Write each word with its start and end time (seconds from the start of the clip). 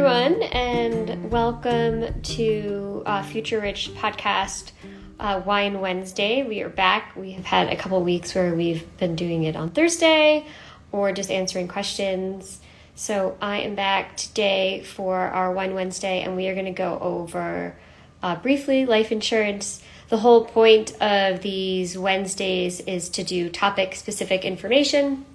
Everyone, 0.00 0.42
and 0.44 1.30
welcome 1.30 2.22
to 2.22 3.02
uh, 3.04 3.22
Future 3.22 3.60
Rich 3.60 3.90
podcast, 3.96 4.72
uh, 5.18 5.42
Wine 5.44 5.82
Wednesday. 5.82 6.42
We 6.42 6.62
are 6.62 6.70
back. 6.70 7.14
We 7.16 7.32
have 7.32 7.44
had 7.44 7.68
a 7.68 7.76
couple 7.76 8.02
weeks 8.02 8.34
where 8.34 8.54
we've 8.54 8.96
been 8.96 9.14
doing 9.14 9.44
it 9.44 9.56
on 9.56 9.68
Thursday 9.72 10.46
or 10.90 11.12
just 11.12 11.30
answering 11.30 11.68
questions. 11.68 12.60
So 12.94 13.36
I 13.42 13.58
am 13.58 13.74
back 13.74 14.16
today 14.16 14.82
for 14.84 15.18
our 15.18 15.52
Wine 15.52 15.74
Wednesday, 15.74 16.22
and 16.22 16.34
we 16.34 16.48
are 16.48 16.54
going 16.54 16.64
to 16.64 16.70
go 16.70 16.98
over 16.98 17.76
uh, 18.22 18.36
briefly 18.36 18.86
life 18.86 19.12
insurance. 19.12 19.82
The 20.08 20.16
whole 20.16 20.46
point 20.46 20.92
of 21.02 21.42
these 21.42 21.98
Wednesdays 21.98 22.80
is 22.80 23.10
to 23.10 23.22
do 23.22 23.50
topic 23.50 23.94
specific 23.96 24.46
information 24.46 25.26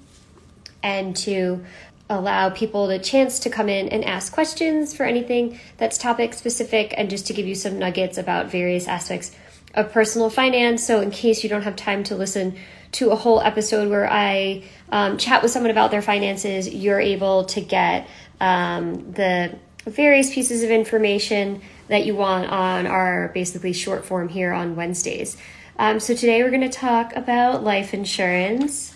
and 0.81 1.15
to 1.15 1.65
allow 2.09 2.49
people 2.49 2.87
the 2.87 2.99
chance 2.99 3.39
to 3.39 3.49
come 3.49 3.67
in 3.67 3.89
and 3.89 4.03
ask 4.03 4.31
questions 4.31 4.95
for 4.95 5.03
anything 5.03 5.59
that's 5.77 5.97
topic 5.97 6.33
specific 6.33 6.93
and 6.97 7.09
just 7.09 7.27
to 7.27 7.33
give 7.33 7.47
you 7.47 7.55
some 7.55 7.79
nuggets 7.79 8.17
about 8.17 8.51
various 8.51 8.87
aspects 8.87 9.35
of 9.73 9.91
personal 9.91 10.29
finance. 10.29 10.85
So, 10.85 11.01
in 11.01 11.11
case 11.11 11.43
you 11.43 11.49
don't 11.49 11.63
have 11.63 11.75
time 11.75 12.03
to 12.05 12.15
listen 12.15 12.57
to 12.93 13.09
a 13.09 13.15
whole 13.15 13.41
episode 13.41 13.89
where 13.89 14.09
I 14.09 14.63
um, 14.89 15.17
chat 15.17 15.41
with 15.41 15.51
someone 15.51 15.71
about 15.71 15.91
their 15.91 16.01
finances, 16.01 16.73
you're 16.73 16.99
able 16.99 17.45
to 17.45 17.61
get 17.61 18.07
um, 18.39 19.11
the 19.11 19.57
various 19.85 20.33
pieces 20.33 20.63
of 20.63 20.69
information 20.69 21.61
that 21.89 22.05
you 22.05 22.15
want 22.15 22.49
on 22.49 22.87
our 22.87 23.29
basically 23.33 23.73
short 23.73 24.05
form 24.05 24.29
here 24.29 24.53
on 24.53 24.75
Wednesdays. 24.75 25.37
Um, 25.77 25.99
so, 25.99 26.15
today 26.15 26.41
we're 26.41 26.51
going 26.51 26.61
to 26.61 26.69
talk 26.69 27.15
about 27.15 27.63
life 27.63 27.93
insurance. 27.93 28.94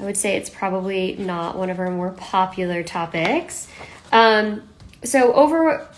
I 0.00 0.04
would 0.04 0.16
say 0.16 0.36
it's 0.36 0.50
probably 0.50 1.16
not 1.16 1.56
one 1.56 1.70
of 1.70 1.78
our 1.78 1.90
more 1.90 2.10
popular 2.10 2.82
topics. 2.82 3.68
Um, 4.12 4.62
so, 5.04 5.32
over 5.32 5.88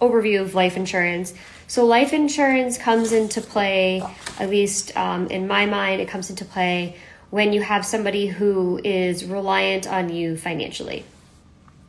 overview 0.00 0.42
of 0.42 0.54
life 0.54 0.76
insurance. 0.76 1.32
So, 1.66 1.86
life 1.86 2.12
insurance 2.12 2.76
comes 2.76 3.12
into 3.12 3.40
play, 3.40 4.02
at 4.38 4.50
least 4.50 4.96
um, 4.96 5.28
in 5.28 5.46
my 5.46 5.66
mind, 5.66 6.00
it 6.00 6.08
comes 6.08 6.30
into 6.30 6.44
play 6.44 6.96
when 7.30 7.52
you 7.52 7.62
have 7.62 7.84
somebody 7.84 8.26
who 8.26 8.80
is 8.84 9.24
reliant 9.24 9.88
on 9.88 10.08
you 10.08 10.36
financially. 10.36 11.04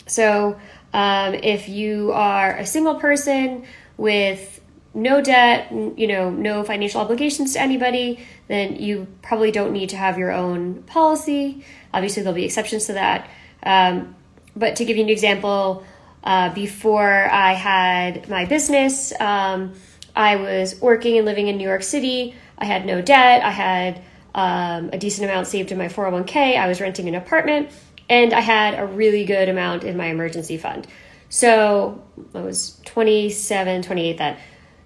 So, 0.07 0.59
um, 0.93 1.33
if 1.33 1.67
you 1.67 2.13
are 2.13 2.55
a 2.55 2.65
single 2.65 2.95
person 2.95 3.65
with 3.97 4.61
no 4.95 5.21
debt, 5.21 5.71
you 5.71 6.07
know, 6.07 6.29
no 6.29 6.63
financial 6.63 7.01
obligations 7.01 7.53
to 7.53 7.61
anybody, 7.61 8.25
then 8.47 8.77
you 8.77 9.07
probably 9.21 9.51
don't 9.51 9.73
need 9.73 9.89
to 9.89 9.97
have 9.97 10.17
your 10.17 10.31
own 10.31 10.83
policy. 10.83 11.63
Obviously, 11.93 12.23
there'll 12.23 12.35
be 12.35 12.45
exceptions 12.45 12.85
to 12.85 12.93
that. 12.93 13.29
Um, 13.63 14.15
but 14.55 14.77
to 14.77 14.85
give 14.85 14.95
you 14.95 15.03
an 15.03 15.09
example, 15.09 15.85
uh, 16.23 16.53
before 16.53 17.29
I 17.29 17.53
had 17.53 18.29
my 18.29 18.45
business, 18.45 19.13
um, 19.19 19.73
I 20.15 20.37
was 20.37 20.79
working 20.79 21.17
and 21.17 21.25
living 21.25 21.47
in 21.47 21.57
New 21.57 21.67
York 21.67 21.83
City. 21.83 22.33
I 22.57 22.65
had 22.65 22.85
no 22.85 23.01
debt. 23.01 23.43
I 23.43 23.51
had 23.51 24.01
um, 24.33 24.89
a 24.93 24.97
decent 24.97 25.29
amount 25.29 25.47
saved 25.47 25.71
in 25.71 25.77
my 25.77 25.87
401k. 25.87 26.57
I 26.57 26.67
was 26.67 26.79
renting 26.79 27.09
an 27.09 27.15
apartment, 27.15 27.69
and 28.09 28.33
I 28.33 28.39
had 28.39 28.79
a 28.79 28.85
really 28.85 29.25
good 29.25 29.49
amount 29.49 29.83
in 29.83 29.97
my 29.97 30.07
emergency 30.07 30.57
fund. 30.57 30.87
So 31.27 32.01
I 32.33 32.39
was 32.39 32.79
27, 32.85 33.81
28 33.81 34.17
then. 34.17 34.37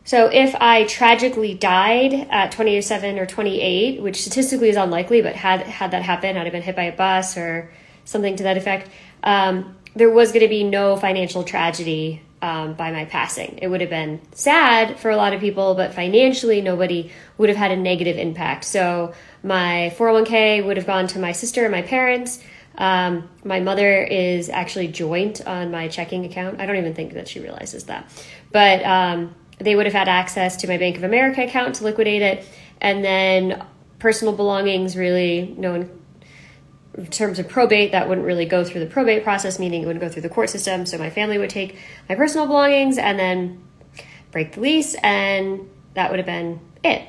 So 0.10 0.26
if 0.26 0.56
I 0.56 0.86
tragically 0.86 1.54
died 1.54 2.16
at 2.32 2.52
27 2.52 3.20
or 3.20 3.28
28, 3.28 4.02
which 4.02 4.20
statistically 4.20 4.70
is 4.70 4.76
unlikely, 4.76 5.22
but 5.22 5.36
had 5.36 5.62
had 5.62 5.92
that 5.92 6.02
happen, 6.02 6.36
I'd 6.36 6.46
have 6.46 6.52
been 6.52 6.64
hit 6.64 6.76
by 6.76 6.86
a 6.86 6.96
bus 6.96 7.38
or 7.38 7.72
something 8.06 8.36
to 8.38 8.42
that 8.42 8.58
effect. 8.58 8.90
Um, 9.22 9.78
there 9.96 10.10
was 10.10 10.32
going 10.32 10.42
to 10.42 10.48
be 10.48 10.64
no 10.64 10.98
financial 10.98 11.44
tragedy 11.44 12.24
um, 12.42 12.74
by 12.74 12.92
my 12.92 13.06
passing. 13.06 13.60
It 13.62 13.68
would 13.68 13.82
have 13.82 13.92
been 13.92 14.20
sad 14.32 14.98
for 14.98 15.12
a 15.12 15.16
lot 15.16 15.34
of 15.34 15.42
people, 15.42 15.76
but 15.76 15.94
financially, 15.94 16.60
nobody 16.60 17.12
would 17.38 17.50
have 17.50 17.58
had 17.60 17.70
a 17.70 17.78
negative 17.78 18.18
impact. 18.18 18.64
So 18.66 19.14
my 19.44 19.94
401k 19.96 20.66
would 20.66 20.78
have 20.78 20.88
gone 20.88 21.06
to 21.06 21.20
my 21.20 21.34
sister 21.34 21.66
and 21.66 21.72
my 21.72 21.84
parents. 21.84 22.44
Um, 22.80 23.30
my 23.44 23.60
mother 23.60 24.02
is 24.06 24.50
actually 24.50 24.88
joint 24.88 25.46
on 25.46 25.70
my 25.70 25.88
checking 25.88 26.26
account. 26.26 26.60
I 26.60 26.66
don't 26.66 26.78
even 26.78 26.96
think 26.96 27.14
that 27.14 27.28
she 27.28 27.42
realizes 27.42 27.84
that, 27.84 28.10
but 28.52 28.84
um, 28.84 29.36
they 29.60 29.76
would 29.76 29.86
have 29.86 29.94
had 29.94 30.08
access 30.08 30.58
to 30.58 30.68
my 30.68 30.78
Bank 30.78 30.98
of 30.98 31.04
America 31.04 31.44
account 31.44 31.76
to 31.76 31.84
liquidate 31.84 32.22
it, 32.22 32.48
and 32.82 33.04
then 33.04 33.66
personal 34.00 34.34
belongings 34.34 34.96
really 34.96 35.54
no 35.58 35.72
one 35.72 36.02
in 36.98 37.06
terms 37.08 37.38
of 37.38 37.48
probate 37.48 37.92
that 37.92 38.08
wouldn't 38.08 38.26
really 38.26 38.46
go 38.46 38.64
through 38.64 38.80
the 38.80 38.86
probate 38.86 39.24
process 39.24 39.60
meaning 39.60 39.84
it 39.84 39.86
wouldn't 39.86 40.02
go 40.02 40.10
through 40.10 40.22
the 40.22 40.30
court 40.30 40.50
system. 40.50 40.86
So 40.86 40.98
my 40.98 41.10
family 41.10 41.38
would 41.38 41.50
take 41.50 41.78
my 42.08 42.16
personal 42.16 42.48
belongings 42.48 42.98
and 42.98 43.20
then 43.20 43.62
break 44.32 44.54
the 44.54 44.62
lease 44.62 44.96
and 45.04 45.70
that 45.94 46.10
would 46.10 46.20
have 46.20 46.26
been 46.26 46.60
it. 46.84 47.08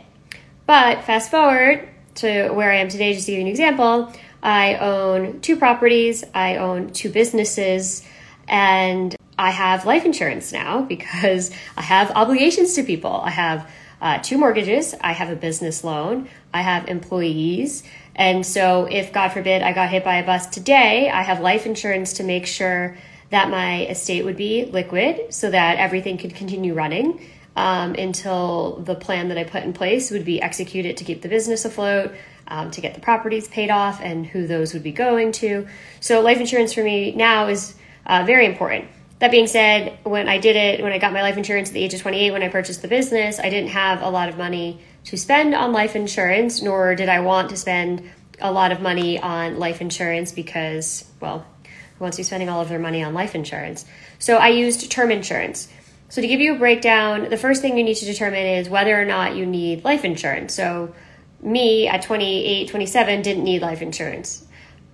But 0.67 1.05
fast 1.05 1.31
forward 1.31 1.88
to 2.17 2.50
where 2.50 2.71
i 2.71 2.77
am 2.77 2.88
today 2.88 3.12
just 3.15 3.27
to 3.27 3.32
give 3.32 3.38
you 3.38 3.47
an 3.47 3.50
example 3.50 4.12
i 4.43 4.75
own 4.77 5.41
two 5.41 5.56
properties 5.56 6.25
i 6.34 6.56
own 6.56 6.91
two 6.93 7.11
businesses 7.11 8.06
and 8.49 9.15
I 9.40 9.48
have 9.52 9.86
life 9.86 10.04
insurance 10.04 10.52
now 10.52 10.82
because 10.82 11.50
I 11.74 11.80
have 11.80 12.10
obligations 12.10 12.74
to 12.74 12.82
people. 12.82 13.22
I 13.24 13.30
have 13.30 13.70
uh, 13.98 14.18
two 14.18 14.36
mortgages, 14.36 14.94
I 15.00 15.12
have 15.12 15.30
a 15.30 15.34
business 15.34 15.82
loan, 15.82 16.28
I 16.52 16.60
have 16.60 16.88
employees. 16.88 17.82
And 18.14 18.44
so, 18.44 18.84
if 18.84 19.14
God 19.14 19.30
forbid 19.30 19.62
I 19.62 19.72
got 19.72 19.88
hit 19.88 20.04
by 20.04 20.16
a 20.16 20.26
bus 20.26 20.46
today, 20.46 21.08
I 21.08 21.22
have 21.22 21.40
life 21.40 21.64
insurance 21.64 22.14
to 22.14 22.22
make 22.22 22.46
sure 22.46 22.98
that 23.30 23.48
my 23.48 23.86
estate 23.86 24.26
would 24.26 24.36
be 24.36 24.66
liquid 24.66 25.32
so 25.32 25.50
that 25.50 25.78
everything 25.78 26.18
could 26.18 26.34
continue 26.34 26.74
running 26.74 27.26
um, 27.56 27.94
until 27.94 28.82
the 28.84 28.94
plan 28.94 29.28
that 29.28 29.38
I 29.38 29.44
put 29.44 29.62
in 29.62 29.72
place 29.72 30.10
would 30.10 30.26
be 30.26 30.43
executed 30.43 30.98
to 30.98 31.04
keep 31.04 31.22
the 31.22 31.31
business 31.31 31.64
afloat, 31.64 32.12
um, 32.48 32.70
to 32.72 32.82
get 32.82 32.93
the 32.93 33.00
properties 33.00 33.48
paid 33.48 33.70
off, 33.70 34.02
and 34.02 34.26
who 34.26 34.46
those 34.46 34.75
would 34.75 34.82
be 34.82 34.93
going 34.93 35.32
to. 35.32 35.66
So, 36.00 36.20
life 36.20 36.40
insurance 36.40 36.75
for 36.75 36.84
me 36.84 37.12
now 37.12 37.46
is 37.46 37.75
uh, 38.04 38.25
very 38.26 38.44
important. 38.44 38.86
That 39.20 39.31
being 39.31 39.46
said, 39.46 39.99
when 40.02 40.28
I 40.28 40.38
did 40.38 40.56
it, 40.56 40.82
when 40.82 40.93
I 40.93 40.99
got 40.99 41.12
my 41.12 41.20
life 41.20 41.37
insurance 41.37 41.69
at 41.69 41.75
the 41.75 41.84
age 41.84 41.93
of 41.93 42.00
28, 42.00 42.31
when 42.31 42.43
I 42.43 42.49
purchased 42.49 42.81
the 42.81 42.88
business, 42.88 43.38
I 43.38 43.50
didn't 43.50 43.69
have 43.70 44.00
a 44.00 44.08
lot 44.08 44.31
of 44.31 44.38
money 44.38 44.81
to 45.05 45.17
spend 45.19 45.55
on 45.55 45.72
life 45.72 45.94
insurance, 45.94 46.62
nor 46.62 46.94
did 46.94 47.11
I 47.11 47.20
want 47.20 47.50
to 47.50 47.56
spend 47.56 48.11
a 48.40 48.50
lot 48.50 48.72
of 48.72 48.81
money 48.81 49.20
on 49.20 49.58
life 49.58 49.82
insurance 49.82 50.32
because, 50.32 51.05
well, 51.20 51.46
who 51.99 52.05
wants 52.05 52.17
to 52.17 52.20
be 52.20 52.25
spending 52.25 52.49
all 52.49 52.62
of 52.62 52.70
their 52.70 52.78
money 52.78 53.02
on 53.02 53.12
life 53.12 53.34
insurance? 53.34 53.84
So 54.19 54.38
I 54.38 54.49
used 54.49 54.90
term 54.90 55.11
insurance. 55.11 55.69
So 56.08 56.22
to 56.22 56.26
give 56.26 56.40
you 56.40 56.55
a 56.55 56.58
breakdown, 56.58 57.28
the 57.28 57.37
first 57.37 57.61
thing 57.61 57.76
you 57.76 57.84
need 57.84 57.96
to 57.96 58.06
determine 58.06 58.46
is 58.46 58.70
whether 58.70 58.99
or 58.99 59.05
not 59.05 59.37
you 59.37 59.44
need 59.44 59.84
life 59.84 60.05
insurance. 60.05 60.55
So 60.55 60.94
me 61.43 61.88
at 61.88 62.00
28, 62.00 62.69
27 62.69 63.20
didn't 63.20 63.44
need 63.44 63.61
life 63.61 63.82
insurance. 63.82 64.46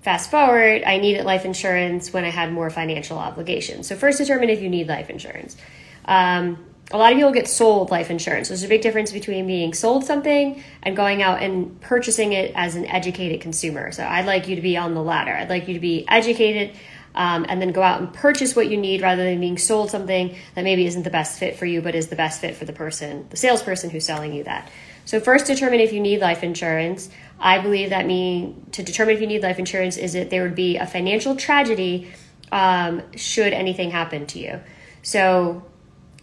Fast 0.07 0.31
forward, 0.31 0.85
I 0.87 0.99
needed 0.99 1.25
life 1.25 1.45
insurance 1.45 2.13
when 2.13 2.25
I 2.25 2.29
had 2.29 2.53
more 2.53 2.71
financial 2.71 3.19
obligations. 3.19 3.89
So, 3.89 3.97
first 3.97 4.19
determine 4.19 4.51
if 4.51 4.63
you 4.63 4.69
need 4.69 4.87
life 4.87 5.11
insurance. 5.11 5.57
Um, 6.05 6.65
a 6.93 6.97
lot 6.97 7.11
of 7.11 7.19
people 7.19 7.33
get 7.33 7.49
sold 7.49 7.91
life 7.91 8.09
insurance. 8.09 8.47
There's 8.47 8.63
a 8.63 8.69
big 8.69 8.83
difference 8.83 9.11
between 9.11 9.49
being 9.49 9.75
sold 9.75 10.05
something 10.05 10.63
and 10.85 10.95
going 10.95 11.25
out 11.25 11.43
and 11.43 11.81
purchasing 11.81 12.35
it 12.35 12.53
as 12.55 12.77
an 12.77 12.87
educated 12.87 13.41
consumer. 13.41 13.91
So 13.91 14.05
I'd 14.05 14.27
like 14.27 14.47
you 14.47 14.55
to 14.55 14.63
be 14.63 14.77
on 14.77 14.95
the 14.95 15.03
latter. 15.03 15.33
I'd 15.33 15.51
like 15.51 15.67
you 15.67 15.75
to 15.75 15.81
be 15.81 16.05
educated 16.07 16.77
um, 17.17 17.45
and 17.49 17.61
then 17.61 17.73
go 17.73 17.83
out 17.83 18.01
and 18.01 18.15
purchase 18.15 18.55
what 18.55 18.71
you 18.71 18.77
need 18.77 19.03
rather 19.03 19.25
than 19.25 19.41
being 19.41 19.59
sold 19.59 19.91
something 19.91 20.37
that 20.55 20.63
maybe 20.63 20.87
isn't 20.87 21.03
the 21.03 21.11
best 21.11 21.41
fit 21.41 21.57
for 21.57 21.67
you, 21.67 21.83
but 21.83 21.97
is 21.97 22.07
the 22.07 22.17
best 22.17 22.41
fit 22.41 22.55
for 22.55 22.65
the 22.65 22.73
person, 22.73 23.27
the 23.31 23.37
salesperson 23.37 23.91
who's 23.91 24.05
selling 24.05 24.33
you 24.33 24.45
that. 24.45 24.71
So 25.07 25.21
first, 25.21 25.47
determine 25.47 25.81
if 25.81 25.93
you 25.93 26.01
need 26.01 26.21
life 26.21 26.43
insurance. 26.43 27.09
I 27.39 27.61
believe 27.61 27.91
that 27.91 28.07
mean 28.07 28.67
to 28.73 28.83
determine 28.83 29.15
if 29.15 29.21
you 29.21 29.27
need 29.27 29.43
life 29.43 29.59
insurance 29.59 29.97
is 29.97 30.13
that 30.13 30.31
there 30.31 30.43
would 30.43 30.57
be 30.57 30.77
a 30.77 30.87
financial 30.87 31.37
tragedy 31.37 32.13
um, 32.53 33.03
should 33.17 33.53
anything 33.53 33.91
happen 33.91 34.27
to 34.27 34.39
you. 34.39 34.61
So 35.03 35.65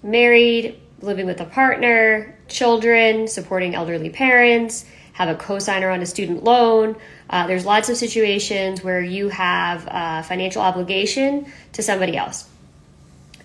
married, 0.04 0.80
living 1.02 1.26
with 1.26 1.40
a 1.40 1.46
partner, 1.46 2.38
children, 2.50 3.28
supporting 3.28 3.74
elderly 3.74 4.10
parents, 4.10 4.86
have 5.14 5.30
a 5.30 5.36
cosigner 5.36 5.94
on 5.94 6.02
a 6.02 6.06
student 6.06 6.44
loan. 6.44 6.96
Uh, 7.30 7.48
there's 7.48 7.66
lots 7.66 7.88
of 7.88 7.96
situations 7.96 8.84
where 8.84 9.02
you 9.02 9.30
have 9.30 9.88
a 9.90 10.24
financial 10.24 10.62
obligation 10.62 11.52
to 11.72 11.82
somebody 11.82 12.18
else. 12.18 12.50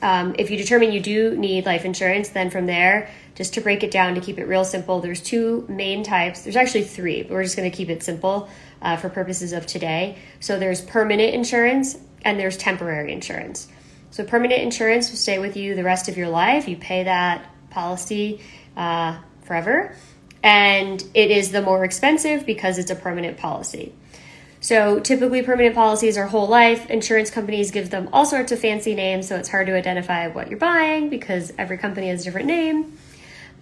Um, 0.01 0.37
if 0.39 0.51
you 0.51 0.57
determine 0.57 0.93
you 0.93 1.01
do 1.01 1.37
need 1.37 1.67
life 1.67 1.85
insurance, 1.85 2.29
then 2.29 2.51
from 2.51 2.67
there, 2.67 3.11
just 3.35 3.55
to 3.55 3.61
break 3.61 3.83
it 3.83 3.91
down 3.91 4.15
to 4.15 4.21
keep 4.21 4.39
it 4.39 4.45
real 4.45 4.65
simple, 4.65 5.01
there's 5.01 5.21
two 5.21 5.67
main 5.69 6.03
types. 6.03 6.43
There's 6.43 6.57
actually 6.57 6.85
three, 6.85 7.23
but 7.23 7.33
we're 7.33 7.43
just 7.43 7.57
going 7.57 7.71
to 7.71 7.77
keep 7.77 7.89
it 7.89 8.03
simple 8.03 8.49
uh, 8.81 8.97
for 8.97 9.09
purposes 9.09 9.53
of 9.53 9.67
today. 9.67 10.19
So 10.41 10.59
there's 10.59 10.81
permanent 10.81 11.35
insurance 11.35 11.99
and 12.23 12.39
there's 12.39 12.57
temporary 12.57 13.13
insurance. 13.13 13.69
So 14.11 14.25
permanent 14.25 14.63
insurance 14.63 15.11
will 15.11 15.17
stay 15.17 15.39
with 15.39 15.57
you 15.57 15.75
the 15.75 15.85
rest 15.85 16.09
of 16.09 16.17
your 16.17 16.29
life. 16.29 16.69
You 16.69 16.77
pay 16.77 17.05
that 17.05 17.45
policy 17.71 18.41
uh, 18.77 19.19
forever, 19.43 19.95
and 20.43 21.03
it 21.15 21.31
is 21.31 21.51
the 21.53 21.63
more 21.63 21.85
expensive 21.85 22.47
because 22.47 22.79
it's 22.79 22.91
a 22.91 22.97
permanent 22.97 23.39
policy. 23.39 23.93
So 24.61 24.99
typically, 25.01 25.43
permanent 25.43 25.75
policies 25.75 26.19
are 26.19 26.27
whole 26.27 26.49
life. 26.49 26.91
Insurance 26.91 27.31
companies 27.31 27.71
give 27.71 27.91
them 27.91 28.09
all 28.13 28.27
sorts 28.27 28.51
of 28.51 28.59
fancy 28.59 28.95
names, 28.95 29.29
so 29.29 29.37
it's 29.37 29.49
hard 29.49 29.67
to 29.69 29.75
identify 29.75 30.27
what 30.27 30.51
you're 30.51 30.59
buying 30.59 31.09
because 31.09 31.53
every 31.59 31.79
company 31.79 32.09
has 32.09 32.23
a 32.23 32.25
different 32.25 32.49
name. 32.49 32.99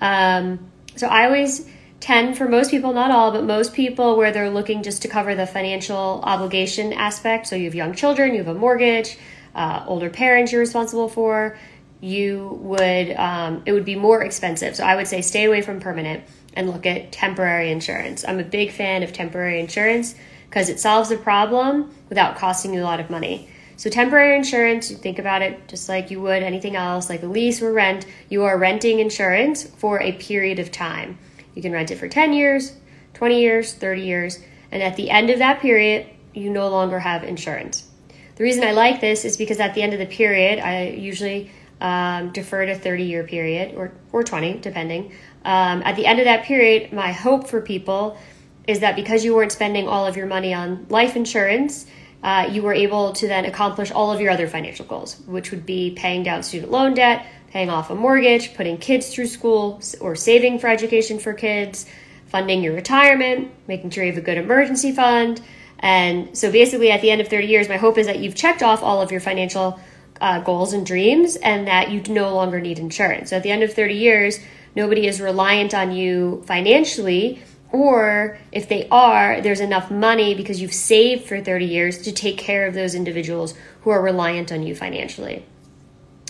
Um, 0.01 0.71
so 0.97 1.07
I 1.09 1.27
always 1.27 1.69
tend, 2.01 2.39
for 2.39 2.49
most 2.49 2.71
people, 2.71 2.93
not 2.93 3.11
all, 3.11 3.31
but 3.31 3.45
most 3.45 3.75
people, 3.75 4.17
where 4.17 4.33
they're 4.33 4.51
looking 4.51 4.83
just 4.83 5.03
to 5.03 5.09
cover 5.09 5.35
the 5.35 5.47
financial 5.47 6.21
obligation 6.25 6.93
aspect. 6.93 7.47
So 7.47 7.57
you 7.57 7.65
have 7.65 7.75
young 7.75 7.95
children, 7.95 8.33
you 8.33 8.39
have 8.39 8.55
a 8.55 8.59
mortgage, 8.59 9.19
uh, 9.55 9.85
older 9.87 10.11
parents 10.11 10.53
you're 10.53 10.61
responsible 10.61 11.09
for, 11.09 11.59
you 12.01 12.59
would 12.61 13.11
um, 13.13 13.63
it 13.65 13.73
would 13.73 13.85
be 13.85 13.97
more 13.97 14.23
expensive. 14.23 14.77
So 14.77 14.85
I 14.85 14.97
would 14.97 15.07
say 15.07 15.23
stay 15.23 15.45
away 15.45 15.63
from 15.63 15.81
permanent 15.81 16.25
and 16.53 16.71
look 16.71 16.87
at 16.87 17.11
temporary 17.13 17.71
insurance. 17.71 18.25
I'm 18.27 18.39
a 18.39 18.45
big 18.45 18.71
fan 18.71 19.03
of 19.03 19.13
temporary 19.13 19.61
insurance 19.61 20.15
because 20.49 20.69
it 20.69 20.81
solves 20.81 21.11
a 21.11 21.17
problem 21.17 21.95
without 22.09 22.37
costing 22.37 22.73
you 22.73 22.81
a 22.81 22.85
lot 22.85 23.01
of 23.01 23.11
money. 23.11 23.49
So 23.77 23.91
temporary 23.91 24.37
insurance, 24.37 24.91
you 24.91 24.97
think 24.97 25.19
about 25.19 25.43
it 25.43 25.69
just 25.69 25.89
like 25.89 26.11
you 26.11 26.21
would 26.23 26.43
anything 26.43 26.77
else, 26.77 27.11
like 27.11 27.23
a 27.23 27.27
lease 27.27 27.61
or 27.61 27.73
rent. 27.73 28.07
You 28.31 28.45
are 28.45 28.57
renting 28.57 29.01
insurance 29.01 29.65
for 29.65 30.01
a 30.01 30.13
period 30.13 30.59
of 30.59 30.73
time. 30.73 31.19
You 31.55 31.63
can 31.63 31.73
rent 31.73 31.91
it 31.91 31.97
for 31.97 32.09
10 32.09 32.33
years, 32.33 32.75
20 33.15 33.41
years, 33.41 33.75
30 33.75 34.03
years, 34.03 34.39
and 34.73 34.83
at 34.83 34.97
the 34.97 35.11
end 35.11 35.31
of 35.31 35.39
that 35.41 35.61
period, 35.61 36.07
you 36.33 36.51
no 36.51 36.69
longer 36.69 36.99
have 36.99 37.23
insurance. 37.23 37.89
The 38.37 38.45
reason 38.45 38.65
I 38.65 38.73
like 38.73 39.01
this 39.01 39.25
is 39.25 39.37
because 39.37 39.61
at 39.61 39.75
the 39.75 39.83
end 39.83 39.93
of 39.93 39.99
the 39.99 40.07
period, 40.07 40.59
I 40.59 40.89
usually 40.89 41.51
um, 41.81 42.33
defer 42.33 42.67
to 42.67 42.75
30 42.75 43.05
year 43.05 43.25
period 43.25 43.75
or, 43.75 43.93
or 44.13 44.23
20, 44.23 44.59
depending. 44.59 45.13
Um, 45.45 45.83
at 45.85 45.97
the 45.97 46.07
end 46.07 46.19
of 46.19 46.25
that 46.25 46.45
period, 46.45 46.93
my 46.93 47.13
hope 47.13 47.49
for 47.49 47.61
people 47.61 48.19
is 48.67 48.81
that 48.81 48.97
because 48.97 49.25
you 49.25 49.35
weren't 49.35 49.53
spending 49.53 49.89
all 49.89 50.07
of 50.07 50.17
your 50.17 50.27
money 50.27 50.53
on 50.53 50.87
life 50.89 51.17
insurance, 51.17 51.87
uh, 52.23 52.49
you 52.51 52.63
were 52.63 52.75
able 52.75 53.13
to 53.13 53.29
then 53.29 53.45
accomplish 53.45 53.91
all 53.91 54.13
of 54.13 54.21
your 54.21 54.31
other 54.31 54.49
financial 54.49 54.85
goals, 54.85 55.21
which 55.27 55.51
would 55.51 55.65
be 55.65 55.93
paying 55.97 56.23
down 56.23 56.43
student 56.43 56.73
loan 56.73 56.95
debt, 56.95 57.27
paying 57.51 57.71
off 57.71 57.91
a 57.91 57.95
mortgage, 57.95 58.55
putting 58.55 58.79
kids 58.79 59.15
through 59.15 59.27
school, 59.27 59.81
or 60.01 60.17
saving 60.17 60.59
for 60.59 60.69
education 60.69 61.19
for 61.19 61.33
kids, 61.33 61.87
funding 62.27 62.63
your 62.63 62.75
retirement, 62.75 63.51
making 63.69 63.91
sure 63.91 64.03
you 64.03 64.11
have 64.11 64.19
a 64.19 64.25
good 64.25 64.39
emergency 64.39 64.93
fund, 64.93 65.41
and 65.79 66.37
so 66.37 66.51
basically, 66.51 66.91
at 66.91 67.03
the 67.03 67.11
end 67.11 67.21
of 67.21 67.29
30 67.29 67.47
years, 67.47 67.69
my 67.69 67.77
hope 67.77 67.99
is 67.99 68.07
that 68.07 68.19
you've 68.19 68.35
checked 68.35 68.63
off 68.63 68.83
all 68.83 69.03
of 69.03 69.11
your 69.11 69.21
financial 69.21 69.79
uh, 70.21 70.41
goals 70.41 70.73
and 70.73 70.87
dreams 70.87 71.37
and 71.37 71.67
that 71.67 71.91
you 71.91 72.03
no 72.13 72.35
longer 72.35 72.61
need 72.61 72.79
insurance. 72.79 73.31
So 73.31 73.37
at 73.37 73.43
the 73.43 73.51
end 73.51 73.63
of 73.63 73.75
30 73.75 73.95
years, 73.95 74.39
nobody 74.75 75.07
is 75.07 75.21
reliant 75.21 75.75
on 75.75 75.93
you 75.93 76.43
financially, 76.47 77.43
or 77.73 78.39
if 78.53 78.69
they 78.69 78.89
are, 78.91 79.41
there's 79.41 79.61
enough 79.61 79.91
money 79.91 80.35
because 80.35 80.61
you've 80.61 80.75
saved 80.75 81.25
for 81.25 81.41
30 81.41 81.65
years 81.65 81.99
to 82.03 82.13
take 82.13 82.39
care 82.39 82.67
of 82.67 82.75
those 82.75 82.95
individuals 82.95 83.55
who 83.83 83.91
are 83.91 84.01
reliant 84.01 84.53
on 84.53 84.63
you 84.63 84.75
financially. 84.75 85.45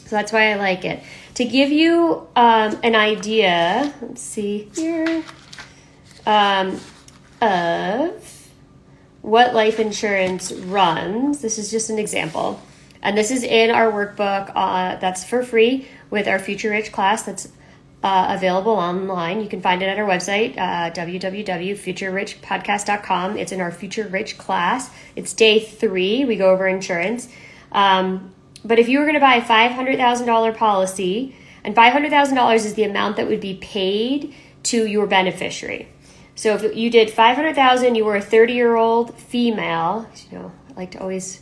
So 0.07 0.17
that's 0.17 0.33
why 0.33 0.53
I 0.53 0.55
like 0.55 0.85
it. 0.85 1.03
To 1.35 1.45
give 1.45 1.71
you 1.71 2.29
um, 2.37 2.79
an 2.83 2.95
idea, 2.95 3.93
let's 4.01 4.23
see 4.23 4.71
here, 4.75 5.25
um, 6.25 6.81
of 7.41 8.49
what 9.23 9.55
life 9.55 9.81
insurance 9.81 10.53
runs. 10.53 11.41
This 11.41 11.59
is 11.59 11.71
just 11.71 11.91
an 11.91 11.99
example. 11.99 12.63
And 13.03 13.19
this 13.19 13.31
is 13.31 13.43
in 13.43 13.71
our 13.71 13.91
workbook 13.91 14.53
uh, 14.55 14.97
that's 14.97 15.25
for 15.25 15.43
free 15.43 15.89
with 16.11 16.29
our 16.29 16.39
Future 16.39 16.71
Rich 16.71 16.93
class 16.93 17.25
that's 17.25 17.49
uh, 18.07 18.35
available 18.37 18.73
online. 18.73 19.41
You 19.41 19.49
can 19.49 19.61
find 19.61 19.83
it 19.83 19.87
at 19.87 19.99
our 19.99 20.07
website, 20.07 20.57
uh, 20.57 20.93
www.futurerichpodcast.com. 20.93 23.37
It's 23.37 23.51
in 23.51 23.61
our 23.61 23.73
Future 23.73 24.07
Rich 24.07 24.39
class. 24.39 24.91
It's 25.17 25.33
day 25.33 25.59
three. 25.59 26.25
We 26.25 26.37
go 26.37 26.51
over 26.51 26.69
insurance. 26.69 27.29
Um, 27.73 28.33
but 28.65 28.79
if 28.79 28.89
you 28.89 29.01
were 29.01 29.07
going 29.07 29.15
to 29.15 29.21
buy 29.21 29.35
a 29.35 29.43
$500,000 29.43 30.57
policy, 30.57 31.35
and 31.65 31.75
$500,000 31.75 32.55
is 32.55 32.75
the 32.75 32.85
amount 32.85 33.17
that 33.17 33.27
would 33.27 33.41
be 33.41 33.55
paid 33.55 34.33
to 34.63 34.87
your 34.87 35.09
beneficiary. 35.09 35.89
So 36.37 36.55
if 36.55 36.77
you 36.77 36.91
did 36.91 37.11
500,000, 37.11 37.97
you 37.97 38.05
were 38.05 38.15
a 38.15 38.23
30 38.23 38.53
year 38.53 38.77
old 38.77 39.19
female, 39.19 40.09
you 40.31 40.39
know, 40.39 40.53
I 40.71 40.75
like 40.75 40.93
to 40.93 41.01
always 41.01 41.41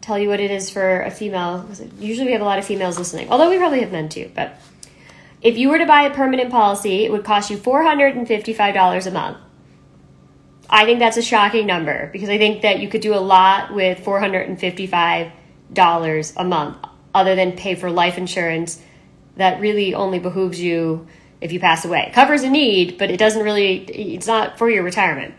tell 0.00 0.16
you 0.16 0.28
what 0.28 0.38
it 0.38 0.52
is 0.52 0.70
for 0.70 1.02
a 1.02 1.10
female. 1.10 1.68
Usually 1.98 2.26
we 2.26 2.32
have 2.34 2.40
a 2.40 2.44
lot 2.44 2.60
of 2.60 2.64
females 2.64 2.98
listening, 2.98 3.30
although 3.30 3.50
we 3.50 3.58
probably 3.58 3.80
have 3.80 3.90
men 3.90 4.08
too. 4.08 4.30
But 4.32 4.60
if 5.44 5.56
you 5.58 5.68
were 5.68 5.78
to 5.78 5.86
buy 5.86 6.02
a 6.02 6.14
permanent 6.14 6.50
policy, 6.50 7.04
it 7.04 7.12
would 7.12 7.22
cost 7.22 7.50
you 7.50 7.58
$455 7.58 9.06
a 9.06 9.10
month. 9.10 9.36
I 10.70 10.86
think 10.86 10.98
that's 10.98 11.18
a 11.18 11.22
shocking 11.22 11.66
number 11.66 12.08
because 12.12 12.30
I 12.30 12.38
think 12.38 12.62
that 12.62 12.80
you 12.80 12.88
could 12.88 13.02
do 13.02 13.14
a 13.14 13.20
lot 13.20 13.74
with 13.74 13.98
$455 13.98 15.32
a 16.36 16.44
month 16.44 16.78
other 17.14 17.36
than 17.36 17.52
pay 17.52 17.74
for 17.74 17.90
life 17.90 18.16
insurance 18.16 18.80
that 19.36 19.60
really 19.60 19.94
only 19.94 20.18
behooves 20.18 20.58
you 20.60 21.06
if 21.42 21.52
you 21.52 21.60
pass 21.60 21.84
away. 21.84 22.06
It 22.08 22.14
Covers 22.14 22.42
a 22.42 22.48
need, 22.48 22.96
but 22.96 23.10
it 23.10 23.18
doesn't 23.18 23.42
really, 23.42 23.84
it's 23.84 24.26
not 24.26 24.56
for 24.56 24.70
your 24.70 24.82
retirement. 24.82 25.34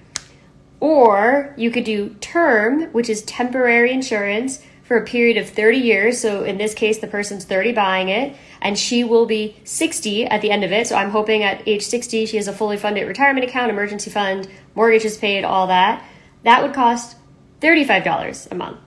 Or 0.79 1.55
you 1.57 1.71
could 1.71 1.83
do 1.83 2.09
term, 2.21 2.83
which 2.93 3.09
is 3.09 3.23
temporary 3.23 3.91
insurance 3.91 4.61
for 4.83 4.97
a 4.97 5.05
period 5.05 5.37
of 5.37 5.49
30 5.49 5.79
years. 5.79 6.21
So 6.21 6.43
in 6.43 6.57
this 6.57 6.73
case, 6.75 6.99
the 6.99 7.07
person's 7.07 7.43
30 7.43 7.73
buying 7.73 8.09
it, 8.09 8.35
and 8.65 8.79
she 8.79 9.03
will 9.03 9.27
be 9.27 9.55
60 9.63 10.25
at 10.25 10.41
the 10.41 10.49
end 10.49 10.63
of 10.63 10.71
it. 10.71 10.87
So 10.87 10.95
I'm 10.95 11.11
hoping 11.11 11.43
at 11.43 11.61
age 11.67 11.83
60, 11.83 12.25
she 12.25 12.37
has 12.37 12.47
a 12.47 12.51
fully 12.51 12.77
funded 12.77 13.07
retirement 13.07 13.45
account, 13.45 13.69
emergency 13.69 14.09
fund, 14.09 14.47
mortgage 14.73 15.05
is 15.05 15.17
paid, 15.17 15.43
all 15.43 15.67
that. 15.67 16.03
That 16.41 16.63
would 16.63 16.73
cost 16.73 17.15
$35 17.61 18.51
a 18.51 18.55
month. 18.55 18.79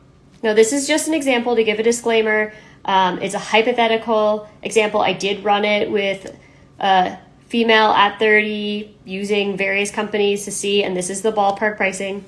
Now, 0.43 0.53
this 0.53 0.73
is 0.73 0.89
just 0.89 1.07
an 1.07 1.15
example 1.15 1.55
to 1.55 1.63
give 1.63 1.79
a 1.79 1.85
disclaimer. 1.85 2.53
Um, 2.85 3.23
it's 3.23 3.35
a 3.35 3.39
hypothetical 3.39 4.49
example. 4.65 5.01
I 5.01 5.13
did 5.13 5.45
run 5.45 5.65
it 5.65 5.93
with 5.93 6.37
a 6.81 7.17
female 7.47 7.91
at 7.93 8.19
30 8.19 8.97
using 9.05 9.57
various 9.57 9.93
companies 9.93 10.45
to 10.47 10.51
see, 10.51 10.83
and 10.83 10.97
this 10.97 11.09
is 11.09 11.23
the 11.23 11.31
ballpark 11.31 11.77
pricing. 11.77 12.25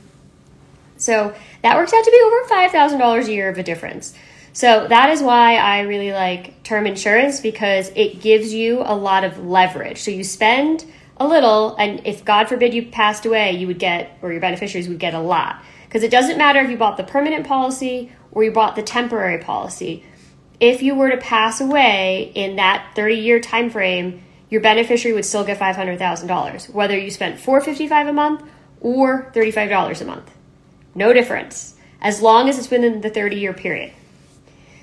So 0.98 1.34
that 1.62 1.76
works 1.76 1.92
out 1.92 2.04
to 2.04 2.10
be 2.12 2.20
over 2.24 2.68
$5,000 2.68 3.26
a 3.26 3.32
year 3.32 3.48
of 3.48 3.58
a 3.58 3.64
difference. 3.64 4.14
So 4.52 4.86
that 4.88 5.10
is 5.10 5.22
why 5.22 5.56
I 5.56 5.80
really 5.80 6.12
like 6.12 6.62
term 6.62 6.86
insurance 6.86 7.40
because 7.40 7.90
it 7.94 8.20
gives 8.20 8.52
you 8.52 8.82
a 8.84 8.94
lot 8.94 9.24
of 9.24 9.44
leverage. 9.44 9.98
So 9.98 10.10
you 10.10 10.24
spend 10.24 10.84
a 11.16 11.26
little, 11.26 11.76
and 11.76 12.06
if 12.06 12.24
God 12.24 12.48
forbid 12.48 12.74
you 12.74 12.86
passed 12.86 13.26
away, 13.26 13.52
you 13.52 13.66
would 13.66 13.78
get, 13.78 14.18
or 14.22 14.32
your 14.32 14.40
beneficiaries 14.40 14.88
would 14.88 14.98
get 14.98 15.14
a 15.14 15.20
lot. 15.20 15.62
Because 15.84 16.02
it 16.02 16.10
doesn't 16.10 16.38
matter 16.38 16.60
if 16.60 16.70
you 16.70 16.76
bought 16.76 16.96
the 16.96 17.04
permanent 17.04 17.46
policy 17.46 18.10
or 18.32 18.42
you 18.42 18.50
bought 18.50 18.76
the 18.76 18.82
temporary 18.82 19.38
policy. 19.38 20.04
If 20.58 20.82
you 20.82 20.94
were 20.94 21.10
to 21.10 21.16
pass 21.16 21.60
away 21.60 22.32
in 22.34 22.56
that 22.56 22.92
30 22.94 23.16
year 23.16 23.40
time 23.40 23.70
frame, 23.70 24.22
your 24.48 24.60
beneficiary 24.60 25.14
would 25.14 25.24
still 25.24 25.44
get 25.44 25.58
$500,000, 25.58 26.72
whether 26.74 26.98
you 26.98 27.10
spent 27.10 27.38
455 27.38 28.08
a 28.08 28.12
month 28.12 28.42
or 28.80 29.30
$35 29.34 30.00
a 30.00 30.04
month. 30.04 30.30
No 30.94 31.12
difference, 31.12 31.76
as 32.00 32.20
long 32.20 32.48
as 32.48 32.58
it's 32.58 32.70
within 32.70 33.00
the 33.00 33.10
30 33.10 33.36
year 33.36 33.52
period. 33.52 33.92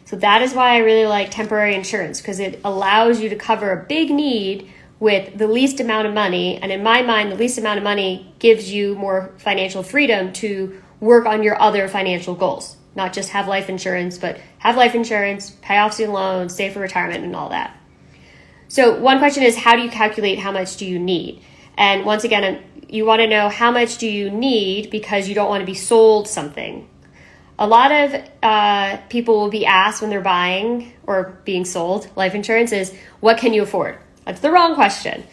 So 0.07 0.15
that 0.15 0.41
is 0.41 0.53
why 0.53 0.75
I 0.75 0.77
really 0.77 1.05
like 1.05 1.31
temporary 1.31 1.75
insurance 1.75 2.21
because 2.21 2.39
it 2.39 2.61
allows 2.63 3.19
you 3.19 3.27
to 3.27 3.35
cover 3.35 3.73
a 3.73 3.85
big 3.85 4.09
need 4.09 4.71
with 5.01 5.37
the 5.37 5.47
least 5.47 5.81
amount 5.81 6.07
of 6.07 6.13
money. 6.13 6.55
And 6.57 6.71
in 6.71 6.81
my 6.81 7.01
mind, 7.01 7.29
the 7.29 7.35
least 7.35 7.57
amount 7.57 7.77
of 7.77 7.83
money 7.83 8.33
gives 8.39 8.71
you 8.71 8.95
more 8.95 9.33
financial 9.37 9.83
freedom 9.83 10.31
to 10.33 10.81
work 11.01 11.25
on 11.25 11.43
your 11.43 11.61
other 11.61 11.89
financial 11.89 12.35
goals. 12.35 12.77
Not 12.95 13.11
just 13.11 13.31
have 13.31 13.49
life 13.49 13.67
insurance, 13.67 14.17
but 14.17 14.39
have 14.59 14.77
life 14.77 14.95
insurance, 14.95 15.51
pay 15.61 15.77
off 15.77 15.95
student 15.95 16.13
loans, 16.13 16.55
save 16.55 16.71
for 16.71 16.79
retirement, 16.79 17.25
and 17.25 17.35
all 17.35 17.49
that. 17.49 17.77
So, 18.69 18.97
one 19.01 19.19
question 19.19 19.43
is 19.43 19.57
how 19.57 19.75
do 19.75 19.81
you 19.81 19.89
calculate 19.89 20.39
how 20.39 20.53
much 20.53 20.77
do 20.77 20.85
you 20.85 20.99
need? 20.99 21.43
And 21.77 22.05
once 22.05 22.23
again, 22.23 22.63
you 22.87 23.05
want 23.05 23.19
to 23.19 23.27
know 23.27 23.49
how 23.49 23.71
much 23.71 23.97
do 23.97 24.07
you 24.07 24.29
need 24.29 24.89
because 24.89 25.27
you 25.27 25.35
don't 25.35 25.49
want 25.49 25.61
to 25.61 25.65
be 25.65 25.73
sold 25.73 26.29
something. 26.29 26.87
A 27.59 27.67
lot 27.67 27.91
of 27.91 28.23
uh, 28.43 28.97
people 29.09 29.39
will 29.39 29.49
be 29.49 29.65
asked 29.65 30.01
when 30.01 30.09
they're 30.09 30.21
buying 30.21 30.93
or 31.07 31.39
being 31.43 31.65
sold 31.65 32.07
life 32.15 32.35
insurance 32.35 32.71
is 32.71 32.93
what 33.19 33.37
can 33.37 33.53
you 33.53 33.63
afford? 33.63 33.97
That's 34.25 34.41
the 34.41 34.51
wrong 34.51 34.75
question. 34.75 35.23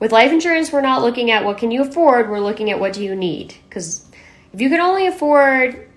With 0.00 0.12
life 0.12 0.32
insurance, 0.32 0.72
we're 0.72 0.80
not 0.80 1.02
looking 1.02 1.30
at 1.30 1.44
what 1.44 1.58
can 1.58 1.70
you 1.70 1.82
afford, 1.82 2.30
we're 2.30 2.40
looking 2.40 2.70
at 2.70 2.80
what 2.80 2.92
do 2.92 3.04
you 3.04 3.14
need. 3.14 3.54
Because 3.68 4.08
if 4.52 4.60
you 4.60 4.68
can 4.68 4.80
only 4.80 5.06
afford 5.06 5.88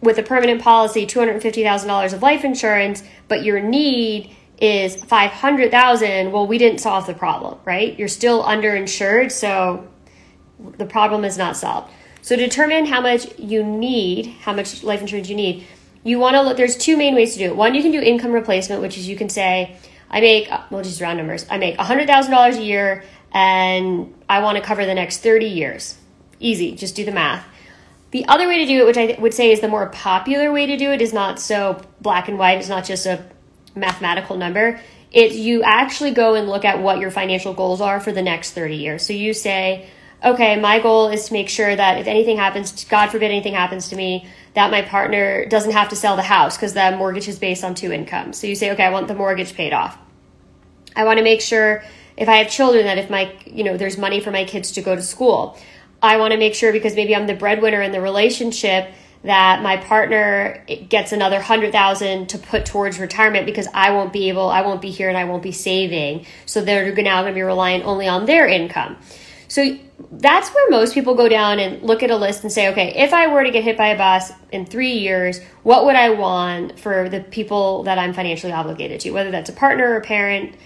with 0.00 0.18
a 0.18 0.22
permanent 0.22 0.62
policy 0.62 1.06
$250,000 1.06 2.12
of 2.12 2.22
life 2.22 2.44
insurance, 2.44 3.02
but 3.28 3.42
your 3.42 3.60
need 3.60 4.34
is 4.58 4.96
500,000, 4.96 6.32
well 6.32 6.46
we 6.46 6.58
didn't 6.58 6.78
solve 6.78 7.06
the 7.06 7.14
problem, 7.14 7.58
right? 7.64 7.98
You're 7.98 8.08
still 8.08 8.42
underinsured, 8.42 9.32
so 9.32 9.88
the 10.78 10.86
problem 10.86 11.24
is 11.24 11.36
not 11.36 11.56
solved. 11.56 11.90
So 12.24 12.36
determine 12.36 12.86
how 12.86 13.02
much 13.02 13.38
you 13.38 13.62
need, 13.62 14.28
how 14.40 14.54
much 14.54 14.82
life 14.82 15.02
insurance 15.02 15.28
you 15.28 15.36
need. 15.36 15.66
You 16.04 16.18
want 16.18 16.36
to 16.36 16.40
look 16.40 16.56
there's 16.56 16.74
two 16.74 16.96
main 16.96 17.14
ways 17.14 17.34
to 17.34 17.38
do 17.38 17.44
it. 17.44 17.54
One, 17.54 17.74
you 17.74 17.82
can 17.82 17.92
do 17.92 18.00
income 18.00 18.32
replacement, 18.32 18.80
which 18.80 18.96
is 18.96 19.06
you 19.06 19.14
can 19.14 19.28
say 19.28 19.76
I 20.08 20.22
make, 20.22 20.50
uh, 20.50 20.62
well, 20.70 20.82
just 20.82 21.02
round 21.02 21.18
numbers. 21.18 21.44
I 21.50 21.58
make 21.58 21.76
$100,000 21.76 22.56
a 22.56 22.62
year 22.62 23.04
and 23.30 24.14
I 24.26 24.40
want 24.40 24.56
to 24.56 24.64
cover 24.64 24.86
the 24.86 24.94
next 24.94 25.18
30 25.18 25.44
years. 25.44 25.98
Easy, 26.40 26.74
just 26.74 26.96
do 26.96 27.04
the 27.04 27.12
math. 27.12 27.46
The 28.12 28.24
other 28.24 28.48
way 28.48 28.56
to 28.56 28.66
do 28.66 28.78
it, 28.78 28.86
which 28.86 28.96
I 28.96 29.20
would 29.20 29.34
say 29.34 29.52
is 29.52 29.60
the 29.60 29.68
more 29.68 29.90
popular 29.90 30.50
way 30.50 30.64
to 30.64 30.78
do 30.78 30.92
it, 30.92 31.02
is 31.02 31.12
not 31.12 31.38
so 31.38 31.82
black 32.00 32.28
and 32.28 32.38
white, 32.38 32.56
it's 32.56 32.70
not 32.70 32.86
just 32.86 33.04
a 33.04 33.22
mathematical 33.74 34.38
number. 34.38 34.80
It 35.12 35.32
you 35.32 35.62
actually 35.62 36.12
go 36.12 36.36
and 36.36 36.48
look 36.48 36.64
at 36.64 36.80
what 36.80 37.00
your 37.00 37.10
financial 37.10 37.52
goals 37.52 37.82
are 37.82 38.00
for 38.00 38.12
the 38.12 38.22
next 38.22 38.52
30 38.52 38.76
years. 38.76 39.04
So 39.04 39.12
you 39.12 39.34
say, 39.34 39.90
okay, 40.24 40.58
my 40.58 40.80
goal 40.80 41.08
is 41.08 41.26
to 41.26 41.32
make 41.32 41.48
sure 41.48 41.74
that 41.74 41.98
if 41.98 42.06
anything 42.06 42.36
happens, 42.36 42.84
God 42.84 43.10
forbid 43.10 43.30
anything 43.30 43.54
happens 43.54 43.88
to 43.88 43.96
me, 43.96 44.26
that 44.54 44.70
my 44.70 44.82
partner 44.82 45.46
doesn't 45.46 45.72
have 45.72 45.88
to 45.90 45.96
sell 45.96 46.16
the 46.16 46.22
house 46.22 46.56
because 46.56 46.74
the 46.74 46.96
mortgage 46.96 47.28
is 47.28 47.38
based 47.38 47.62
on 47.64 47.74
two 47.74 47.92
incomes. 47.92 48.38
So 48.38 48.46
you 48.46 48.54
say, 48.54 48.70
okay, 48.72 48.84
I 48.84 48.90
want 48.90 49.08
the 49.08 49.14
mortgage 49.14 49.54
paid 49.54 49.72
off. 49.72 49.98
I 50.96 51.04
want 51.04 51.18
to 51.18 51.24
make 51.24 51.40
sure 51.40 51.82
if 52.16 52.28
I 52.28 52.36
have 52.36 52.50
children 52.50 52.84
that 52.84 52.98
if 52.98 53.10
my, 53.10 53.34
you 53.44 53.64
know, 53.64 53.76
there's 53.76 53.98
money 53.98 54.20
for 54.20 54.30
my 54.30 54.44
kids 54.44 54.72
to 54.72 54.82
go 54.82 54.94
to 54.94 55.02
school. 55.02 55.58
I 56.02 56.18
want 56.18 56.32
to 56.32 56.38
make 56.38 56.54
sure 56.54 56.72
because 56.72 56.94
maybe 56.94 57.14
I'm 57.14 57.26
the 57.26 57.34
breadwinner 57.34 57.82
in 57.82 57.92
the 57.92 58.00
relationship 58.00 58.88
that 59.24 59.62
my 59.62 59.78
partner 59.78 60.62
gets 60.88 61.12
another 61.12 61.36
100,000 61.36 62.28
to 62.28 62.38
put 62.38 62.66
towards 62.66 62.98
retirement 62.98 63.46
because 63.46 63.66
I 63.72 63.90
won't 63.90 64.12
be 64.12 64.28
able, 64.28 64.50
I 64.50 64.60
won't 64.60 64.82
be 64.82 64.90
here 64.90 65.08
and 65.08 65.16
I 65.16 65.24
won't 65.24 65.42
be 65.42 65.52
saving. 65.52 66.26
So 66.44 66.62
they're 66.62 66.94
now 67.02 67.22
going 67.22 67.32
to 67.32 67.34
be 67.34 67.42
relying 67.42 67.82
only 67.82 68.06
on 68.06 68.26
their 68.26 68.46
income. 68.46 68.98
So 69.48 69.78
that's 70.10 70.48
where 70.50 70.70
most 70.70 70.94
people 70.94 71.14
go 71.14 71.28
down 71.28 71.58
and 71.58 71.82
look 71.82 72.02
at 72.02 72.10
a 72.10 72.16
list 72.16 72.42
and 72.42 72.52
say, 72.52 72.68
okay, 72.70 72.94
if 72.96 73.12
I 73.12 73.32
were 73.32 73.44
to 73.44 73.50
get 73.50 73.64
hit 73.64 73.76
by 73.76 73.88
a 73.88 73.98
bus 73.98 74.32
in 74.52 74.66
three 74.66 74.94
years, 74.98 75.40
what 75.62 75.84
would 75.84 75.96
I 75.96 76.10
want 76.10 76.78
for 76.78 77.08
the 77.08 77.20
people 77.20 77.84
that 77.84 77.98
I'm 77.98 78.12
financially 78.12 78.52
obligated 78.52 79.00
to, 79.00 79.10
whether 79.10 79.30
that's 79.30 79.50
a 79.50 79.52
partner 79.52 79.90
or 79.90 79.96
a 79.96 80.00
parent, 80.02 80.56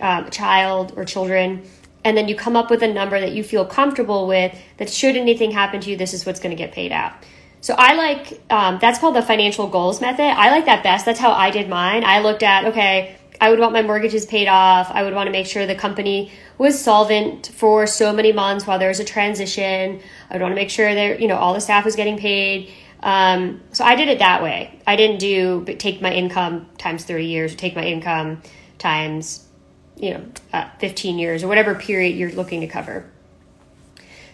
um, 0.00 0.30
child 0.30 0.94
or 0.96 1.04
children, 1.04 1.62
and 2.04 2.16
then 2.16 2.28
you 2.28 2.34
come 2.34 2.56
up 2.56 2.70
with 2.70 2.82
a 2.82 2.92
number 2.92 3.20
that 3.20 3.32
you 3.32 3.44
feel 3.44 3.64
comfortable 3.64 4.26
with 4.26 4.56
that 4.78 4.90
should 4.90 5.16
anything 5.16 5.50
happen 5.50 5.80
to 5.80 5.90
you, 5.90 5.96
this 5.96 6.14
is 6.14 6.26
what's 6.26 6.40
going 6.40 6.56
to 6.56 6.60
get 6.60 6.72
paid 6.72 6.92
out. 6.92 7.12
So 7.60 7.74
I 7.78 7.94
like 7.94 8.40
um, 8.50 8.78
that's 8.80 8.98
called 8.98 9.14
the 9.14 9.22
financial 9.22 9.68
goals 9.68 10.00
method. 10.00 10.24
I 10.24 10.50
like 10.50 10.64
that 10.66 10.82
best. 10.82 11.06
That's 11.06 11.20
how 11.20 11.30
I 11.30 11.50
did 11.50 11.68
mine. 11.68 12.02
I 12.02 12.18
looked 12.18 12.42
at 12.42 12.64
okay, 12.66 13.16
I 13.42 13.50
would 13.50 13.58
want 13.58 13.72
my 13.72 13.82
mortgages 13.82 14.24
paid 14.24 14.46
off. 14.46 14.88
I 14.92 15.02
would 15.02 15.14
want 15.14 15.26
to 15.26 15.32
make 15.32 15.46
sure 15.46 15.66
the 15.66 15.74
company 15.74 16.30
was 16.58 16.80
solvent 16.80 17.48
for 17.48 17.88
so 17.88 18.12
many 18.12 18.30
months 18.32 18.68
while 18.68 18.78
there 18.78 18.88
was 18.88 19.00
a 19.00 19.04
transition. 19.04 20.00
I 20.30 20.34
would 20.34 20.42
want 20.42 20.52
to 20.52 20.54
make 20.54 20.70
sure 20.70 20.94
that 20.94 21.20
you 21.20 21.26
know 21.26 21.36
all 21.36 21.52
the 21.52 21.60
staff 21.60 21.84
was 21.84 21.96
getting 21.96 22.16
paid. 22.16 22.70
Um, 23.02 23.60
so 23.72 23.84
I 23.84 23.96
did 23.96 24.06
it 24.06 24.20
that 24.20 24.44
way. 24.44 24.80
I 24.86 24.94
didn't 24.94 25.18
do 25.18 25.64
take 25.64 26.00
my 26.00 26.12
income 26.12 26.70
times 26.78 27.04
thirty 27.04 27.26
years, 27.26 27.56
take 27.56 27.74
my 27.74 27.84
income 27.84 28.42
times 28.78 29.48
you 29.96 30.14
know, 30.14 30.24
uh, 30.52 30.68
15 30.78 31.18
years 31.18 31.42
or 31.42 31.48
whatever 31.48 31.74
period 31.74 32.16
you're 32.16 32.32
looking 32.32 32.60
to 32.60 32.66
cover. 32.66 33.10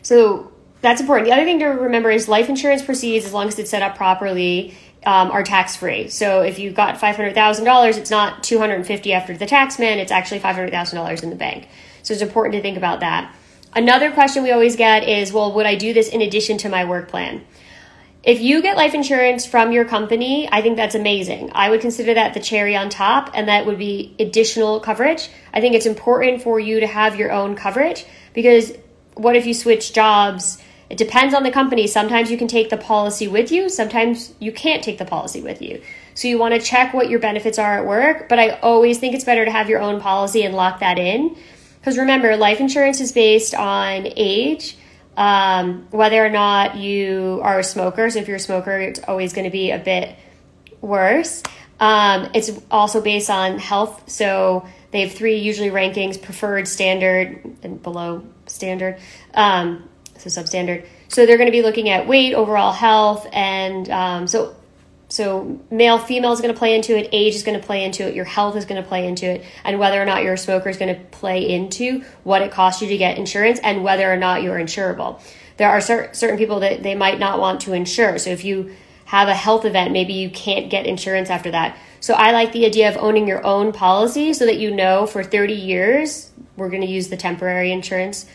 So 0.02 0.52
that's 0.80 1.00
important. 1.00 1.26
The 1.26 1.32
other 1.32 1.44
thing 1.44 1.58
to 1.58 1.66
remember 1.66 2.10
is 2.10 2.28
life 2.28 2.48
insurance 2.48 2.82
proceeds, 2.82 3.26
as 3.26 3.32
long 3.32 3.48
as 3.48 3.58
it's 3.58 3.70
set 3.70 3.82
up 3.82 3.96
properly, 3.96 4.74
um, 5.04 5.30
are 5.30 5.42
tax 5.42 5.76
free. 5.76 6.08
So 6.08 6.42
if 6.42 6.58
you 6.58 6.70
got 6.70 6.96
$500,000, 6.96 7.96
it's 7.96 8.10
not 8.10 8.42
250 8.42 9.12
after 9.12 9.36
the 9.36 9.46
tax 9.46 9.78
man, 9.78 9.98
it's 9.98 10.12
actually 10.12 10.40
$500,000 10.40 11.22
in 11.22 11.30
the 11.30 11.36
bank. 11.36 11.68
So 12.02 12.12
it's 12.12 12.22
important 12.22 12.54
to 12.54 12.62
think 12.62 12.76
about 12.76 13.00
that. 13.00 13.34
Another 13.74 14.10
question 14.10 14.42
we 14.42 14.50
always 14.50 14.76
get 14.76 15.08
is, 15.08 15.32
well, 15.32 15.52
would 15.54 15.66
I 15.66 15.74
do 15.74 15.92
this 15.92 16.08
in 16.08 16.22
addition 16.22 16.58
to 16.58 16.68
my 16.68 16.84
work 16.84 17.08
plan? 17.08 17.44
If 18.24 18.40
you 18.40 18.60
get 18.62 18.76
life 18.76 18.94
insurance 18.94 19.46
from 19.46 19.72
your 19.72 19.84
company, 19.84 20.48
I 20.50 20.60
think 20.60 20.76
that's 20.76 20.94
amazing. 20.94 21.52
I 21.54 21.70
would 21.70 21.80
consider 21.80 22.14
that 22.14 22.34
the 22.34 22.40
cherry 22.40 22.74
on 22.74 22.90
top, 22.90 23.30
and 23.34 23.48
that 23.48 23.64
would 23.64 23.78
be 23.78 24.14
additional 24.18 24.80
coverage. 24.80 25.28
I 25.54 25.60
think 25.60 25.74
it's 25.74 25.86
important 25.86 26.42
for 26.42 26.58
you 26.58 26.80
to 26.80 26.86
have 26.86 27.16
your 27.16 27.30
own 27.30 27.54
coverage 27.54 28.04
because 28.34 28.72
what 29.14 29.36
if 29.36 29.46
you 29.46 29.54
switch 29.54 29.92
jobs? 29.92 30.58
It 30.90 30.96
depends 30.96 31.34
on 31.34 31.42
the 31.42 31.50
company. 31.50 31.86
Sometimes 31.86 32.30
you 32.30 32.38
can 32.38 32.48
take 32.48 32.70
the 32.70 32.76
policy 32.76 33.28
with 33.28 33.52
you, 33.52 33.68
sometimes 33.68 34.34
you 34.38 34.52
can't 34.52 34.82
take 34.82 34.98
the 34.98 35.04
policy 35.04 35.42
with 35.42 35.60
you. 35.60 35.82
So 36.14 36.28
you 36.28 36.38
want 36.38 36.54
to 36.54 36.60
check 36.60 36.94
what 36.94 37.08
your 37.10 37.20
benefits 37.20 37.58
are 37.58 37.78
at 37.78 37.86
work, 37.86 38.28
but 38.28 38.38
I 38.38 38.58
always 38.60 38.98
think 38.98 39.14
it's 39.14 39.24
better 39.24 39.44
to 39.44 39.50
have 39.50 39.68
your 39.68 39.80
own 39.80 40.00
policy 40.00 40.42
and 40.42 40.54
lock 40.54 40.80
that 40.80 40.98
in. 40.98 41.36
Because 41.78 41.98
remember, 41.98 42.36
life 42.36 42.60
insurance 42.60 43.00
is 43.00 43.12
based 43.12 43.54
on 43.54 44.08
age 44.16 44.76
um, 45.18 45.88
whether 45.90 46.24
or 46.24 46.30
not 46.30 46.76
you 46.76 47.40
are 47.42 47.58
a 47.58 47.64
smoker. 47.64 48.08
So 48.08 48.20
if 48.20 48.28
you're 48.28 48.36
a 48.36 48.40
smoker, 48.40 48.78
it's 48.78 49.00
always 49.00 49.32
going 49.32 49.46
to 49.46 49.50
be 49.50 49.72
a 49.72 49.78
bit 49.78 50.16
worse. 50.80 51.42
Um, 51.80 52.30
it's 52.34 52.52
also 52.70 53.02
based 53.02 53.28
on 53.28 53.58
health. 53.58 54.08
So 54.08 54.66
they 54.92 55.00
have 55.00 55.12
three 55.12 55.38
usually 55.38 55.70
rankings 55.70 56.22
preferred, 56.22 56.68
standard, 56.68 57.56
and 57.64 57.82
below 57.82 58.24
standard. 58.46 58.98
Um, 59.34 59.88
substandard. 60.30 60.86
So 61.08 61.26
they're 61.26 61.36
going 61.36 61.48
to 61.48 61.52
be 61.52 61.62
looking 61.62 61.88
at 61.88 62.06
weight, 62.06 62.34
overall 62.34 62.72
health, 62.72 63.26
and 63.32 63.88
um, 63.90 64.26
so 64.26 64.54
so 65.10 65.58
male, 65.70 65.98
female 65.98 66.32
is 66.32 66.40
going 66.40 66.52
to 66.52 66.58
play 66.58 66.74
into 66.74 66.96
it. 66.96 67.08
Age 67.12 67.34
is 67.34 67.42
going 67.42 67.58
to 67.58 67.66
play 67.66 67.82
into 67.84 68.06
it. 68.06 68.14
Your 68.14 68.26
health 68.26 68.56
is 68.56 68.66
going 68.66 68.82
to 68.82 68.86
play 68.86 69.06
into 69.06 69.26
it, 69.26 69.44
and 69.64 69.78
whether 69.78 70.00
or 70.00 70.04
not 70.04 70.22
you're 70.22 70.34
a 70.34 70.38
smoker 70.38 70.68
is 70.68 70.76
going 70.76 70.94
to 70.94 71.00
play 71.06 71.48
into 71.48 72.04
what 72.24 72.42
it 72.42 72.52
costs 72.52 72.82
you 72.82 72.88
to 72.88 72.96
get 72.96 73.16
insurance 73.16 73.58
and 73.62 73.82
whether 73.82 74.10
or 74.12 74.16
not 74.16 74.42
you're 74.42 74.58
insurable. 74.58 75.20
There 75.56 75.68
are 75.68 75.80
cer- 75.80 76.10
certain 76.12 76.36
people 76.36 76.60
that 76.60 76.82
they 76.82 76.94
might 76.94 77.18
not 77.18 77.40
want 77.40 77.62
to 77.62 77.72
insure. 77.72 78.18
So 78.18 78.30
if 78.30 78.44
you 78.44 78.74
have 79.06 79.28
a 79.28 79.34
health 79.34 79.64
event, 79.64 79.92
maybe 79.92 80.12
you 80.12 80.28
can't 80.28 80.70
get 80.70 80.86
insurance 80.86 81.30
after 81.30 81.50
that. 81.52 81.76
So 82.00 82.14
I 82.14 82.32
like 82.32 82.52
the 82.52 82.66
idea 82.66 82.90
of 82.90 82.96
owning 82.98 83.26
your 83.26 83.44
own 83.44 83.72
policy 83.72 84.34
so 84.34 84.44
that 84.46 84.58
you 84.58 84.70
know 84.70 85.06
for 85.06 85.24
30 85.24 85.54
years, 85.54 86.30
we're 86.56 86.68
going 86.68 86.82
to 86.82 86.88
use 86.88 87.08
the 87.08 87.16
temporary 87.16 87.72
insurance 87.72 88.26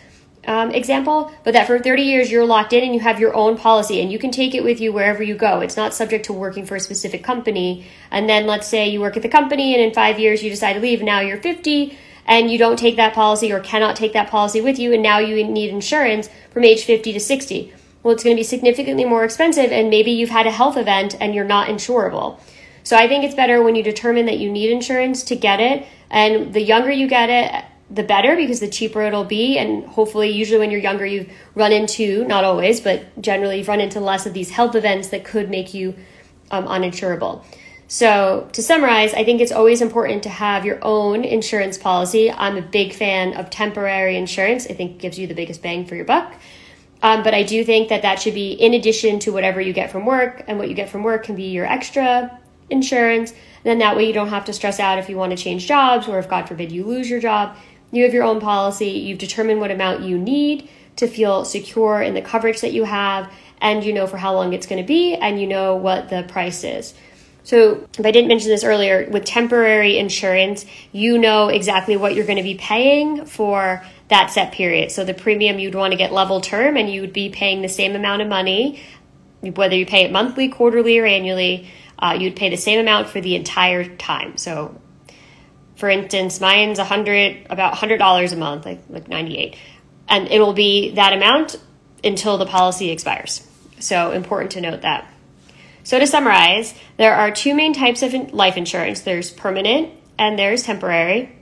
um, 0.45 0.71
example, 0.71 1.31
but 1.43 1.53
that 1.53 1.67
for 1.67 1.79
30 1.79 2.01
years 2.01 2.31
you're 2.31 2.45
locked 2.45 2.73
in 2.73 2.83
and 2.83 2.93
you 2.93 3.00
have 3.00 3.19
your 3.19 3.33
own 3.35 3.57
policy 3.57 4.01
and 4.01 4.12
you 4.12 4.19
can 4.19 4.31
take 4.31 4.53
it 4.53 4.63
with 4.63 4.81
you 4.81 4.91
wherever 4.91 5.23
you 5.23 5.35
go. 5.35 5.62
It's 5.62 5.77
not 5.77 5.93
subject 5.93 6.25
to 6.25 6.33
working 6.33 6.65
for 6.65 6.75
a 6.75 6.79
specific 6.79 7.23
company. 7.23 7.85
And 8.12 8.29
then 8.29 8.45
let's 8.45 8.67
say 8.67 8.89
you 8.89 9.00
work 9.00 9.15
at 9.15 9.23
the 9.23 9.29
company 9.29 9.73
and 9.73 9.81
in 9.83 9.93
five 9.93 10.19
years 10.19 10.43
you 10.43 10.50
decide 10.50 10.73
to 10.73 10.79
leave. 10.79 11.01
Now 11.01 11.21
you're 11.21 11.38
50 11.38 11.97
and 12.25 12.50
you 12.50 12.57
don't 12.57 12.77
take 12.77 12.95
that 12.95 13.13
policy 13.13 13.51
or 13.51 13.59
cannot 13.59 13.95
take 13.95 14.13
that 14.13 14.29
policy 14.29 14.62
with 14.62 14.79
you, 14.79 14.93
and 14.93 15.03
now 15.03 15.19
you 15.19 15.43
need 15.45 15.69
insurance 15.69 16.29
from 16.51 16.63
age 16.63 16.85
50 16.85 17.13
to 17.13 17.19
60. 17.19 17.73
Well, 18.01 18.13
it's 18.13 18.23
going 18.23 18.35
to 18.35 18.39
be 18.39 18.43
significantly 18.43 19.05
more 19.05 19.23
expensive, 19.23 19.71
and 19.71 19.89
maybe 19.89 20.12
you've 20.12 20.29
had 20.29 20.47
a 20.47 20.51
health 20.51 20.77
event 20.77 21.15
and 21.19 21.33
you're 21.33 21.45
not 21.45 21.67
insurable. 21.67 22.39
So 22.83 22.97
I 22.97 23.07
think 23.07 23.23
it's 23.23 23.35
better 23.35 23.63
when 23.63 23.75
you 23.75 23.83
determine 23.83 24.25
that 24.25 24.39
you 24.39 24.51
need 24.51 24.71
insurance 24.71 25.23
to 25.23 25.35
get 25.35 25.59
it. 25.62 25.85
And 26.09 26.53
the 26.53 26.62
younger 26.62 26.91
you 26.91 27.07
get 27.07 27.29
it, 27.29 27.65
the 27.93 28.03
better 28.03 28.35
because 28.35 28.59
the 28.59 28.67
cheaper 28.67 29.01
it'll 29.03 29.23
be. 29.23 29.57
And 29.57 29.85
hopefully, 29.85 30.31
usually 30.31 30.59
when 30.59 30.71
you're 30.71 30.79
younger, 30.79 31.05
you 31.05 31.29
run 31.55 31.71
into, 31.71 32.25
not 32.25 32.43
always, 32.43 32.81
but 32.81 33.21
generally, 33.21 33.59
you've 33.59 33.67
run 33.67 33.79
into 33.79 34.00
less 34.00 34.25
of 34.25 34.33
these 34.33 34.50
health 34.50 34.75
events 34.75 35.09
that 35.09 35.23
could 35.23 35.50
make 35.50 35.73
you 35.73 35.95
um, 36.51 36.65
uninsurable. 36.65 37.43
So, 37.88 38.50
to 38.53 38.63
summarize, 38.63 39.13
I 39.13 39.23
think 39.23 39.39
it's 39.39 39.51
always 39.51 39.81
important 39.81 40.23
to 40.23 40.29
have 40.29 40.65
your 40.65 40.79
own 40.81 41.23
insurance 41.23 41.77
policy. 41.77 42.31
I'm 42.31 42.57
a 42.57 42.62
big 42.62 42.93
fan 42.93 43.33
of 43.33 43.50
temporary 43.50 44.17
insurance, 44.17 44.65
I 44.65 44.73
think 44.73 44.93
it 44.93 44.97
gives 45.00 45.19
you 45.19 45.27
the 45.27 45.35
biggest 45.35 45.62
bang 45.62 45.85
for 45.85 45.95
your 45.95 46.05
buck. 46.05 46.33
Um, 47.03 47.21
but 47.21 47.33
I 47.33 47.43
do 47.43 47.63
think 47.65 47.89
that 47.89 48.01
that 48.01 48.21
should 48.21 48.33
be 48.33 48.53
in 48.53 48.73
addition 48.73 49.19
to 49.19 49.33
whatever 49.33 49.59
you 49.59 49.73
get 49.73 49.91
from 49.91 50.05
work, 50.05 50.43
and 50.47 50.57
what 50.57 50.69
you 50.69 50.73
get 50.73 50.89
from 50.89 51.03
work 51.03 51.25
can 51.25 51.35
be 51.35 51.50
your 51.50 51.65
extra 51.65 52.39
insurance. 52.69 53.33
Then 53.63 53.79
that 53.79 53.95
way 53.95 54.05
you 54.05 54.13
don't 54.13 54.29
have 54.29 54.45
to 54.45 54.53
stress 54.53 54.79
out 54.79 54.97
if 54.97 55.09
you 55.09 55.17
want 55.17 55.31
to 55.31 55.38
change 55.38 55.67
jobs 55.67 56.07
or 56.07 56.17
if, 56.19 56.29
God 56.29 56.47
forbid, 56.47 56.71
you 56.71 56.85
lose 56.85 57.09
your 57.09 57.19
job. 57.19 57.57
You 57.93 58.03
have 58.05 58.13
your 58.13 58.23
own 58.23 58.41
policy. 58.41 58.89
You've 58.89 59.19
determined 59.19 59.59
what 59.59 59.69
amount 59.69 60.01
you 60.01 60.17
need 60.17 60.67
to 60.95 61.07
feel 61.07 61.45
secure 61.45 62.01
in 62.01 62.15
the 62.15 62.23
coverage 62.23 62.62
that 62.62 62.73
you 62.73 62.85
have, 62.85 63.31
and 63.62 63.83
you 63.83 63.93
know 63.93 64.07
for 64.07 64.17
how 64.17 64.33
long 64.33 64.51
it's 64.51 64.65
going 64.65 64.81
to 64.81 64.88
be, 64.88 65.13
and 65.13 65.39
you 65.39 65.45
know 65.45 65.75
what 65.75 66.09
the 66.09 66.23
price 66.23 66.63
is. 66.63 66.95
So, 67.43 67.88
if 68.00 68.05
I 68.05 68.09
didn't 68.09 68.29
mention 68.29 68.50
this 68.50 68.63
earlier, 68.63 69.07
with 69.12 69.25
temporary 69.25 70.00
insurance, 70.00 70.65
you 70.91 71.19
know 71.19 71.50
exactly 71.50 71.95
what 71.95 72.15
you're 72.15 72.25
going 72.25 72.38
to 72.38 72.43
be 72.43 72.55
paying 72.55 73.25
for 73.25 73.85
that 74.07 74.31
set 74.31 74.53
period. 74.53 74.91
So, 74.91 75.03
the 75.03 75.13
premium 75.13 75.59
you'd 75.59 75.75
want 75.75 75.91
to 75.91 75.97
get 75.97 76.12
level 76.12 76.41
term, 76.41 76.77
and 76.77 76.89
you 76.89 77.01
would 77.01 77.13
be 77.13 77.29
paying 77.29 77.62
the 77.62 77.69
same 77.69 77.95
amount 77.95 78.23
of 78.23 78.27
money, 78.27 78.81
whether 79.41 79.75
you 79.75 79.85
pay 79.85 80.03
it 80.03 80.12
monthly, 80.12 80.47
quarterly, 80.47 80.97
or 80.97 81.05
annually, 81.05 81.69
uh, 82.00 82.17
you'd 82.19 82.35
pay 82.35 82.50
the 82.50 82.57
same 82.57 82.79
amount 82.79 83.09
for 83.09 83.21
the 83.21 83.35
entire 83.35 83.83
time. 83.83 84.38
So, 84.38 84.79
for 85.83 85.89
instance, 85.89 86.39
mine's 86.39 86.79
a 86.79 86.85
hundred, 86.85 87.45
about 87.49 87.73
hundred 87.73 87.97
dollars 87.97 88.31
a 88.31 88.37
month, 88.37 88.65
like 88.65 88.79
like 88.89 89.09
ninety 89.09 89.37
eight, 89.37 89.57
and 90.07 90.29
it 90.29 90.39
will 90.39 90.53
be 90.53 90.91
that 90.91 91.11
amount 91.11 91.57
until 92.05 92.37
the 92.37 92.45
policy 92.45 92.89
expires. 92.89 93.45
So, 93.79 94.11
important 94.11 94.53
to 94.53 94.61
note 94.61 94.83
that. 94.83 95.05
So, 95.83 95.99
to 95.99 96.07
summarize, 96.07 96.73
there 96.95 97.13
are 97.13 97.31
two 97.31 97.53
main 97.53 97.73
types 97.73 98.01
of 98.01 98.13
life 98.31 98.55
insurance 98.55 99.01
there's 99.01 99.29
permanent 99.29 99.89
and 100.17 100.39
there's 100.39 100.63
temporary. 100.63 101.35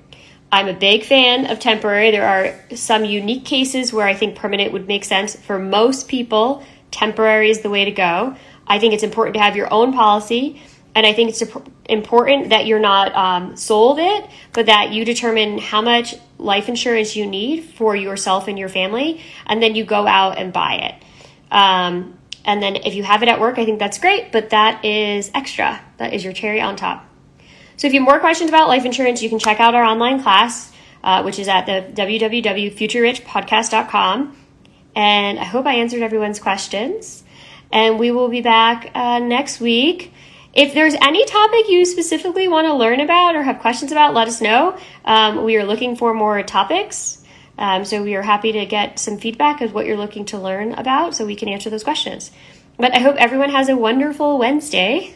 I'm 0.52 0.68
a 0.68 0.74
big 0.74 1.04
fan 1.04 1.46
of 1.46 1.60
temporary. 1.60 2.10
There 2.10 2.28
are 2.28 2.76
some 2.76 3.06
unique 3.06 3.46
cases 3.46 3.94
where 3.94 4.08
I 4.08 4.16
think 4.16 4.36
permanent 4.36 4.74
would 4.74 4.88
make 4.88 5.06
sense. 5.06 5.36
For 5.36 5.60
most 5.60 6.08
people, 6.08 6.66
temporary 6.90 7.52
is 7.52 7.62
the 7.62 7.70
way 7.70 7.86
to 7.86 7.92
go. 7.92 8.36
I 8.66 8.80
think 8.80 8.96
it's 8.96 9.04
important 9.04 9.36
to 9.36 9.40
have 9.40 9.56
your 9.56 9.72
own 9.72 9.94
policy, 9.94 10.64
and 10.94 11.06
I 11.06 11.14
think 11.14 11.30
it's 11.30 11.44
important 11.86 12.50
that 12.50 12.66
you're 12.66 12.80
not 12.80 13.16
um, 13.16 13.56
sold 13.56 14.00
it, 14.00 14.30
but 14.54 14.66
that 14.66 14.92
you 14.92 15.06
determine 15.06 15.58
how 15.58 15.82
much 15.82 16.16
life 16.38 16.68
insurance 16.68 17.16
you 17.16 17.26
need 17.26 17.64
for 17.64 17.96
yourself 17.96 18.48
and 18.48 18.60
your 18.60 18.70
family, 18.70 19.22
and 19.46 19.64
then 19.64 19.76
you 19.76 19.86
go 19.86 20.06
out 20.06 20.38
and 20.38 20.52
buy 20.52 20.76
it. 20.76 20.96
Um, 21.52 22.18
and 22.44 22.62
then 22.62 22.76
if 22.78 22.96
you 22.96 23.04
have 23.04 23.24
it 23.24 23.30
at 23.30 23.40
work, 23.40 23.58
I 23.58 23.66
think 23.66 23.80
that's 23.80 24.00
great, 24.00 24.32
but 24.32 24.50
that 24.50 24.84
is 24.84 25.32
extra. 25.34 25.80
That 25.98 26.14
is 26.14 26.24
your 26.24 26.34
cherry 26.34 26.60
on 26.60 26.76
top. 26.76 27.06
So 27.78 27.88
if 27.88 27.94
you 27.94 28.02
have 28.02 28.06
more 28.06 28.20
questions 28.20 28.50
about 28.50 28.68
life 28.68 28.86
insurance, 28.86 29.22
you 29.22 29.30
can 29.30 29.40
check 29.40 29.60
out 29.60 29.76
our 29.76 29.84
online 29.84 30.22
class, 30.22 30.72
uh, 31.04 31.24
which 31.24 31.40
is 31.40 31.48
at 31.48 31.66
the 31.66 31.84
www.futurerichpodcast.com. 31.94 34.38
And 34.96 35.40
I 35.40 35.46
hope 35.46 35.66
I 35.66 35.76
answered 35.76 36.02
everyone's 36.02 36.40
questions. 36.40 37.24
And 37.72 37.98
we 37.98 38.12
will 38.12 38.28
be 38.28 38.42
back 38.42 38.92
uh, 38.94 39.20
next 39.20 39.62
week. 39.62 40.11
If 40.54 40.74
there's 40.74 40.96
any 40.96 41.26
topic 41.26 41.70
you 41.70 41.86
specifically 41.86 42.48
want 42.50 42.68
to 42.68 42.74
learn 42.74 43.00
about 43.00 43.36
or 43.36 43.44
have 43.44 43.60
questions 43.60 43.92
about, 43.92 44.14
let 44.14 44.28
us 44.28 44.42
know. 44.42 44.78
Um, 45.06 45.46
we 45.46 45.56
are 45.56 45.64
looking 45.64 45.96
for 45.96 46.14
more 46.14 46.44
topics. 46.44 47.20
Um, 47.58 47.86
so 47.86 48.04
we 48.04 48.16
are 48.16 48.22
happy 48.22 48.52
to 48.54 48.66
get 48.66 49.00
some 49.00 49.18
feedback 49.18 49.62
of 49.62 49.74
what 49.74 49.86
you're 49.86 49.98
looking 49.98 50.26
to 50.26 50.40
learn 50.40 50.74
about 50.74 51.16
so 51.16 51.26
we 51.26 51.36
can 51.36 51.48
answer 51.48 51.70
those 51.70 51.84
questions. 51.84 52.32
But 52.78 52.94
I 52.94 53.00
hope 53.00 53.16
everyone 53.18 53.52
has 53.52 53.70
a 53.70 53.78
wonderful 53.78 54.40
Wednesday. 54.40 55.16